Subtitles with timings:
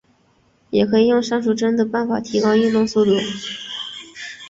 [0.71, 3.11] 也可以用删除帧的办法提高运动速度。